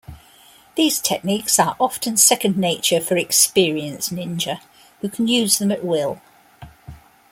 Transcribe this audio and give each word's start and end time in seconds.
These 0.73 0.97
techniques 0.99 1.59
are 1.59 1.75
often 1.79 2.17
second-nature 2.17 3.01
for 3.01 3.17
experienced 3.17 4.11
ninja, 4.11 4.59
who 5.01 5.09
can 5.09 5.27
use 5.27 5.59
them 5.59 5.71
at 5.71 5.85
will. 5.85 6.19